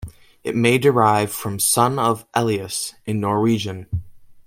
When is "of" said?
1.99-2.25